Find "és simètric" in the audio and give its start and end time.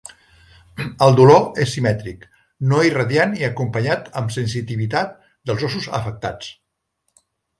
1.65-2.23